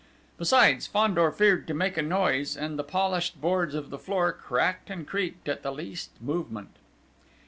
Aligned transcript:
Besides, 0.39 0.87
Fandor 0.87 1.29
feared 1.29 1.67
to 1.67 1.75
make 1.75 1.95
a 1.95 2.01
noise, 2.01 2.57
and 2.57 2.79
the 2.79 2.83
polished 2.83 3.39
boards 3.39 3.75
of 3.75 3.91
the 3.91 3.99
floor 3.99 4.33
cracked 4.33 4.89
and 4.89 5.05
creaked 5.05 5.47
at 5.47 5.61
the 5.61 5.71
least 5.71 6.09
movement! 6.19 6.75